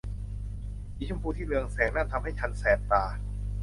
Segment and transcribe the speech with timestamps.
[0.95, 3.03] สีชมพูที่เรืองแสงนั่นทำให้ฉันแสบตา